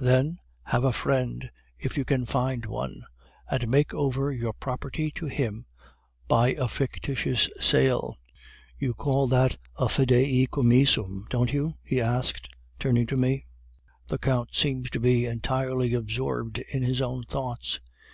Then, 0.00 0.38
have 0.62 0.82
a 0.82 0.94
friend 0.94 1.50
if 1.78 1.98
you 1.98 2.06
can 2.06 2.24
find 2.24 2.64
one 2.64 3.02
and 3.50 3.68
make 3.68 3.92
over 3.92 4.30
your 4.32 4.54
property 4.54 5.10
to 5.10 5.26
him 5.26 5.66
by 6.26 6.54
a 6.54 6.68
fictitious 6.68 7.50
sale. 7.60 8.16
You 8.78 8.94
call 8.94 9.26
that 9.26 9.58
a 9.76 9.90
fidei 9.90 10.46
commissum, 10.46 11.26
don't 11.28 11.52
you?' 11.52 11.74
he 11.82 12.00
asked, 12.00 12.48
turning 12.78 13.06
to 13.08 13.18
me. 13.18 13.44
"The 14.06 14.16
Count 14.16 14.54
seemed 14.54 14.90
to 14.92 15.00
be 15.00 15.26
entirely 15.26 15.92
absorbed 15.92 16.56
in 16.72 16.82
his 16.82 17.02
own 17.02 17.22
thoughts. 17.24 17.78